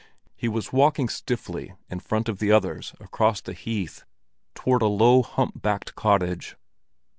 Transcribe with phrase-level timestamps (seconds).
[0.35, 4.03] He was walking stiffly in front of the others across the heath
[4.55, 6.55] toward a low, hump backed cottage.